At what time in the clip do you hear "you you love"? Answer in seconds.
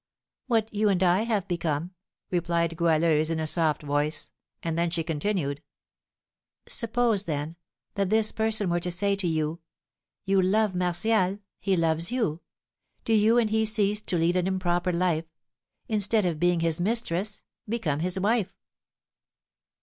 9.27-10.73